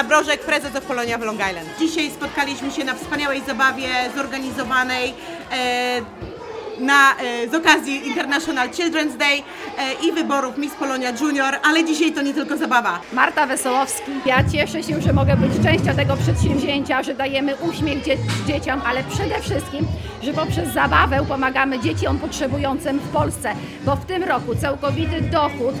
[0.00, 1.68] Marta Brożek, prezes Polonia w Long Island.
[1.78, 5.14] Dzisiaj spotkaliśmy się na wspaniałej zabawie zorganizowanej
[5.52, 6.00] e,
[6.80, 9.42] na, e, z okazji International Children's Day
[9.78, 13.00] e, i wyborów Miss Polonia Junior, ale dzisiaj to nie tylko zabawa.
[13.12, 14.12] Marta Wesołowski.
[14.26, 19.04] Ja cieszę się, że mogę być częścią tego przedsięwzięcia, że dajemy uśmiech dzie dzieciom, ale
[19.04, 19.86] przede wszystkim,
[20.22, 25.74] że poprzez zabawę pomagamy dzieciom potrzebującym w Polsce, bo w tym roku całkowity dochód,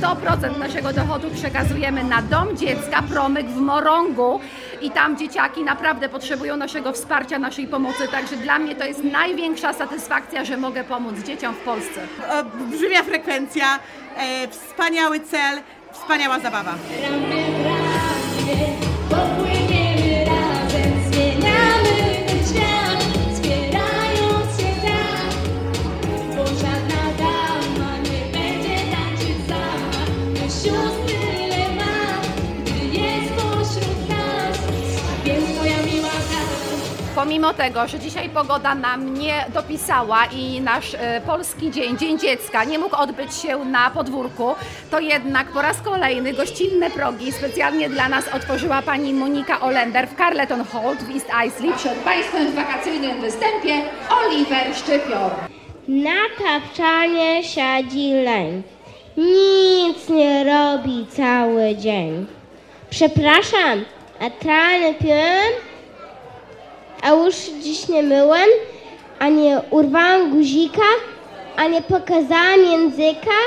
[0.00, 4.40] 100% naszego dochodu przekazujemy na Dom Dziecka Promyk w Morągu
[4.80, 9.72] i tam dzieciaki naprawdę potrzebują naszego wsparcia, naszej pomocy, także dla mnie to jest największa
[9.72, 12.00] satysfakcja, że mogę pomóc dzieciom w Polsce.
[12.30, 13.78] E, Brzmia frekwencja,
[14.16, 15.60] e, wspaniały cel,
[15.92, 16.74] wspaniała zabawa.
[37.24, 42.64] Pomimo tego, że dzisiaj pogoda nam nie dopisała i nasz e, polski dzień, Dzień Dziecka,
[42.64, 44.54] nie mógł odbyć się na podwórku,
[44.90, 50.16] to jednak po raz kolejny gościnne progi specjalnie dla nas otworzyła pani Monika Olender w
[50.16, 51.72] Carleton Hall w East Isley.
[51.76, 55.30] Przed Państwem w wakacyjnym występie Oliver Szczypior.
[55.88, 58.62] Na tapczanie siadzi leń.
[59.16, 62.26] Nic nie robi cały dzień.
[62.90, 63.84] Przepraszam,
[64.20, 65.73] a trany piłem?
[67.04, 68.48] A już dziś nie myłem?
[69.18, 70.82] A nie urwałam guzika?
[71.56, 73.38] A nie pokazałam języka?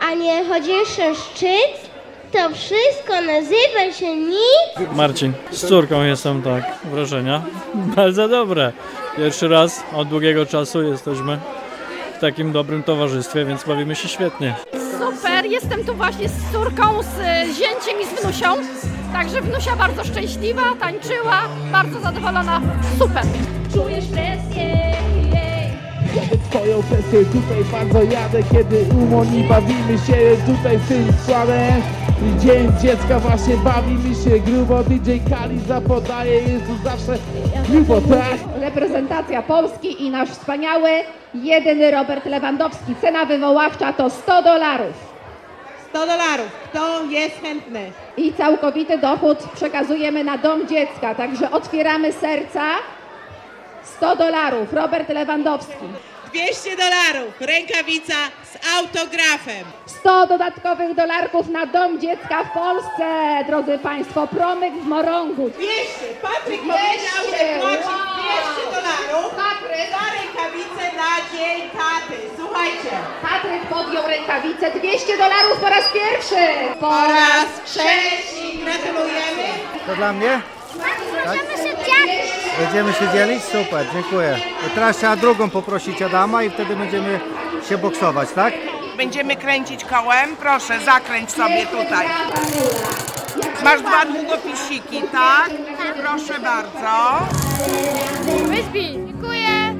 [0.00, 1.88] A nie chodzisz szczyt?
[2.32, 4.88] To wszystko nazywa się nic?
[4.96, 7.42] Marcin, z córką jestem, tak, wrażenia.
[7.96, 8.72] Bardzo dobre.
[9.16, 11.38] Pierwszy raz od długiego czasu jesteśmy
[12.16, 14.54] w takim dobrym towarzystwie, więc bawimy się świetnie.
[15.48, 18.46] Jestem tu właśnie z córką, z e, zięciem i z wnusią.
[19.12, 21.40] Także wnusia bardzo szczęśliwa, tańczyła,
[21.72, 22.60] bardzo zadowolona,
[22.98, 23.22] super.
[23.74, 24.88] Czujesz presję,
[26.16, 31.72] Jadę swoją presję tutaj bardzo jadę Kiedy u Moni bawimy się tutaj w tym składzie
[32.38, 37.18] Dzień dziecka właśnie bawimy się grubo DJ Kali zapodaje, jest tu zawsze
[37.68, 38.60] grubo, tak?
[38.60, 40.90] Reprezentacja Polski i nasz wspaniały,
[41.34, 42.94] jedyny Robert Lewandowski.
[43.00, 45.07] Cena wywoławcza to 100 dolarów.
[45.90, 47.92] 100 dolarów, kto jest chętny?
[48.16, 52.64] I całkowity dochód przekazujemy na Dom Dziecka, także otwieramy serca.
[53.96, 55.86] 100 dolarów, Robert Lewandowski.
[56.32, 58.14] 200 dolarów, rękawica
[58.52, 59.64] z autografem.
[59.86, 63.04] 100 dodatkowych dolarków na Dom Dziecka w Polsce,
[63.46, 64.26] drodzy Państwo.
[64.26, 65.50] Promyk w Morągu.
[65.50, 65.68] 200,
[66.22, 68.18] Patryk 200, powiedział, że płaci wow.
[68.56, 71.57] 200 dolarów Patryk, za rękawice na dzień.
[72.68, 74.70] Słuchajcie, Patryk podjął rękawicę.
[74.70, 76.36] 200 dolarów po raz pierwszy.
[76.80, 79.42] Po po raz trzeci gratulujemy.
[79.86, 80.40] To dla mnie?
[81.26, 82.32] Możemy się dzielić.
[82.58, 83.44] Będziemy się dzielić?
[83.44, 84.38] Super, dziękuję.
[84.66, 87.20] I teraz trzeba drugą poprosić Adama i wtedy będziemy
[87.68, 88.54] się boksować, tak?
[88.96, 90.36] Będziemy kręcić kołem.
[90.36, 92.06] Proszę, zakręć sobie tutaj.
[93.64, 95.50] Masz dwa długopisiki, tak?
[96.02, 97.26] Proszę bardzo.
[98.72, 99.27] Dziękuję.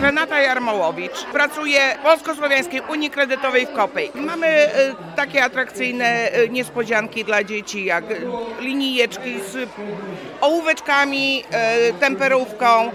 [0.00, 1.24] Renata Jarmołowicz.
[1.32, 4.10] Pracuje w Polsko-Słowiańskiej Unii Kredytowej w Kopej.
[4.14, 4.70] Mamy e,
[5.16, 8.04] takie atrakcyjne e, niespodzianki dla dzieci, jak
[8.60, 9.68] linijeczki z
[10.40, 12.90] ołóweczkami, e, temperówką,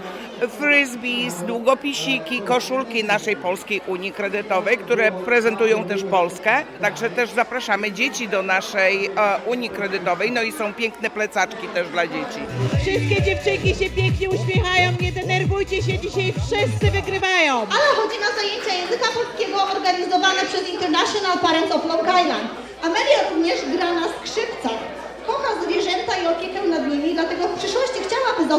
[0.59, 6.63] frisbees, długopisiki, koszulki naszej Polskiej Unii Kredytowej, które prezentują też Polskę.
[6.81, 9.09] Także też zapraszamy dzieci do naszej e,
[9.45, 10.31] Unii Kredytowej.
[10.31, 12.41] No i są piękne plecaczki też dla dzieci.
[12.81, 17.53] Wszystkie dziewczynki się pięknie uśmiechają, nie denerwujcie się, dzisiaj wszyscy wygrywają.
[17.53, 22.49] Ale chodzi na zajęcia języka polskiego organizowane przez International Parents of Long Island.
[22.83, 24.94] Amelia również gra na skrzypcach.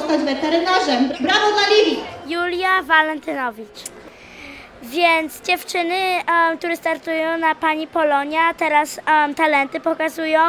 [0.00, 1.08] Zostać weterynarzem.
[1.20, 2.00] Brawo dla Livi!
[2.26, 3.80] Julia Walentynowicz.
[4.82, 10.40] Więc dziewczyny, em, które startują na Pani Polonia, teraz em, talenty pokazują.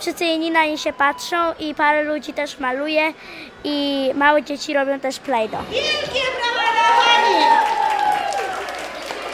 [0.00, 3.12] Wszyscy inni na nie się patrzą i parę ludzi też maluje
[3.64, 5.64] i małe dzieci robią też play-doh.
[5.70, 7.44] Wielkie brawa dla Pani!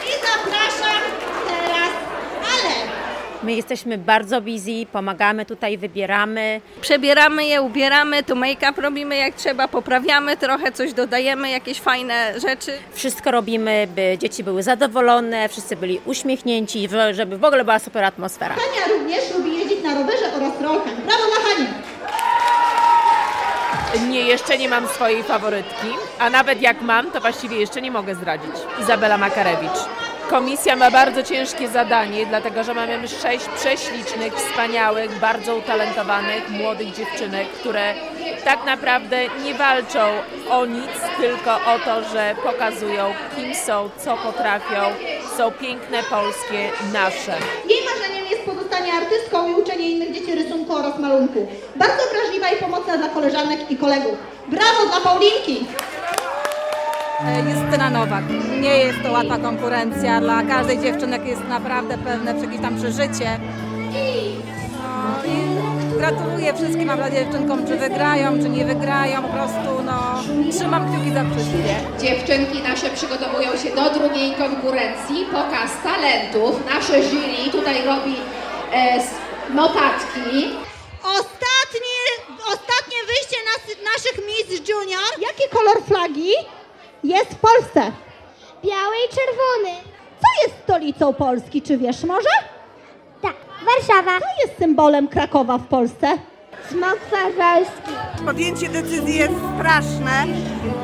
[0.07, 1.01] I zapraszam
[1.47, 1.89] teraz
[2.51, 2.73] Ale.
[3.43, 6.61] My jesteśmy bardzo busy, pomagamy tutaj, wybieramy.
[6.81, 12.71] Przebieramy je, ubieramy, tu make-up robimy jak trzeba, poprawiamy trochę, coś dodajemy, jakieś fajne rzeczy.
[12.93, 18.03] Wszystko robimy, by dzieci były zadowolone, wszyscy byli uśmiechnięci, że- żeby w ogóle była super
[18.03, 18.55] atmosfera.
[18.55, 20.93] Hania również lubi jeździć na rowerze oraz rolkach.
[20.95, 21.67] Brawo dla Hani!
[24.09, 25.87] Nie, jeszcze nie mam swojej faworytki,
[26.19, 28.51] a nawet jak mam, to właściwie jeszcze nie mogę zdradzić.
[28.81, 29.79] Izabela Makarewicz.
[30.29, 37.47] Komisja ma bardzo ciężkie zadanie, dlatego że mamy sześć prześlicznych, wspaniałych, bardzo utalentowanych młodych dziewczynek,
[37.49, 37.93] które
[38.43, 39.99] tak naprawdę nie walczą
[40.49, 44.81] o nic, tylko o to, że pokazują, kim są, co potrafią.
[45.37, 47.37] Są piękne, polskie, nasze.
[47.69, 51.47] Jej marzeniem jest pozostanie artystką i uczenie innych dzieci rysunku oraz malunku.
[51.75, 54.17] Bardzo wrażliwa i pomocna dla koleżanek i kolegów.
[54.47, 55.65] Brawo dla Paulinki!
[57.23, 58.23] Justyna Nowak.
[58.61, 60.21] Nie jest to łatwa konkurencja.
[60.21, 63.39] Dla każdej dziewczynek jest naprawdę pewne jakieś tam przeżycie.
[64.93, 65.37] No i
[65.97, 69.21] gratuluję wszystkim mam nadzieję, dziewczynkom, czy wygrają, czy nie wygrają.
[69.21, 71.75] Po prostu no, trzymam kciuki za wszystkie.
[71.99, 76.65] Dziewczynki nasze przygotowują się do drugiej konkurencji, pokaz talentów.
[76.65, 78.15] Nasze jury tutaj robi
[78.73, 78.99] e,
[79.55, 80.47] notatki.
[81.03, 81.99] Ostatnie,
[82.47, 83.61] ostatnie wyjście nas,
[83.93, 85.11] naszych Miss Junior.
[85.21, 86.31] Jaki kolor flagi
[87.03, 87.91] jest w Polsce?
[88.65, 89.77] Biały i czerwony.
[90.21, 92.29] Co jest stolicą Polski, czy wiesz może?
[93.21, 93.33] Tak,
[93.65, 94.19] Warszawa.
[94.19, 96.07] Co jest symbolem Krakowa w Polsce?
[96.69, 97.91] Smok warszawski.
[98.25, 100.25] Podjęcie decyzji jest straszne.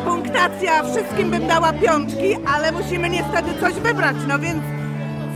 [0.05, 4.63] Punktacja wszystkim bym dała piątki, ale musimy niestety coś wybrać, no więc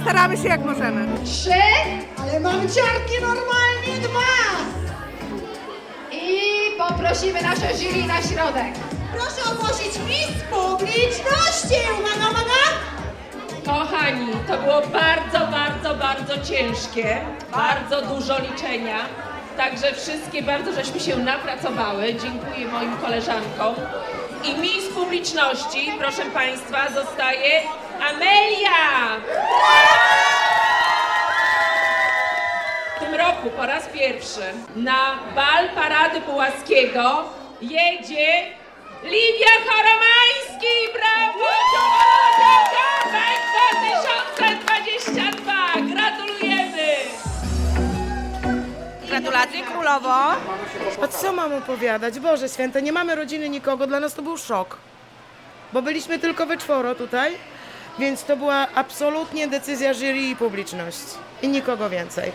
[0.01, 1.07] staramy się jak możemy.
[1.25, 1.49] Trzy
[2.21, 4.19] Ale mam ciarki normalnie dwa!
[6.11, 6.39] i
[6.77, 8.73] poprosimy nasze jury na środek.
[9.13, 11.75] Proszę ogłosić Miss Publiczności!
[11.99, 12.63] Uwaga, uwaga!
[13.65, 17.21] Kochani, to było bardzo, bardzo, bardzo ciężkie,
[17.51, 18.97] bardzo dużo liczenia.
[19.57, 22.13] Także wszystkie bardzo żeśmy się napracowały.
[22.13, 23.75] Dziękuję moim koleżankom.
[24.43, 27.61] I mi publiczności, proszę Państwa, zostaje
[28.09, 29.17] Amelia!
[32.97, 34.41] W tym roku po raz pierwszy
[34.75, 37.23] na bal Parady Pułaskiego
[37.61, 38.58] jedzie
[39.03, 40.75] Lidia Choromański!
[40.93, 41.49] Brawo!
[44.37, 45.73] Kobek 2022!
[45.93, 46.87] Gratulujemy!
[49.07, 50.15] Gratulacje królowo.
[51.01, 52.19] A co mam opowiadać?
[52.19, 54.77] Boże święte, nie mamy rodziny nikogo, dla nas to był szok.
[55.73, 57.37] Bo byliśmy tylko we czworo tutaj,
[57.99, 61.17] więc to była absolutnie decyzja jury i publiczności.
[61.41, 62.31] I nikogo więcej.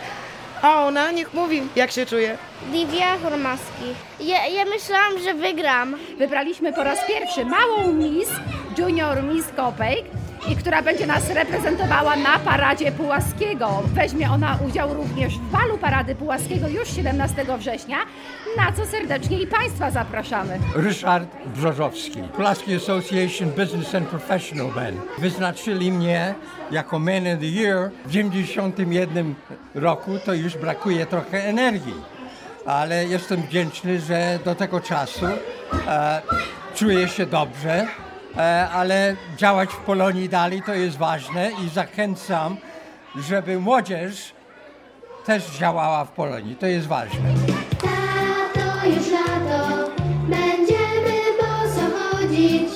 [0.65, 2.39] A ona niech mówi, jak się czuje.
[2.73, 3.85] Livia Hormaski.
[4.21, 5.97] Ja, ja myślałam, że wygram.
[6.19, 8.29] Wybraliśmy po raz pierwszy małą Miss,
[8.79, 10.05] Junior Miss Kopejk,
[10.49, 13.83] i która będzie nas reprezentowała na Paradzie Pułaskiego.
[13.87, 17.97] Weźmie ona udział również w balu Parady Pułaskiego już 17 września,
[18.57, 20.59] na co serdecznie i Państwa zapraszamy.
[20.75, 25.01] Ryszard Brzozowski, Pulaski Association Business and Professional Men.
[25.19, 26.35] Wyznaczyli mnie
[26.71, 29.35] jako Man of the Year w 91
[29.75, 31.95] roku, to już brakuje trochę energii.
[32.67, 35.27] Ale jestem wdzięczny, że do tego czasu
[35.87, 36.23] e,
[36.75, 37.87] czuję się dobrze,
[38.73, 42.57] ale działać w Polonii dalej to jest ważne i zachęcam,
[43.17, 44.33] żeby młodzież
[45.27, 46.57] też działała w Polonii.
[46.57, 47.35] To jest ważne.
[47.81, 49.91] Tato, już lato,
[50.23, 52.71] będziemy boso chodzić.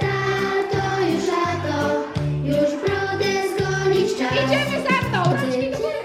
[0.00, 1.94] Tato, już lato,
[2.44, 4.32] już brodę zgonić czas.
[4.46, 5.36] Idziemy za mną!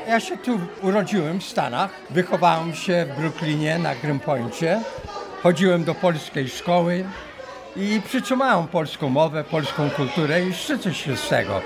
[0.07, 4.81] Ja się tu urodziłem w Stanach, wychowałem się w Brooklynie na Greenpointie,
[5.43, 7.05] chodziłem do polskiej szkoły
[7.75, 11.61] i przytrzymałem polską mowę, polską kulturę i szczycę się z tego.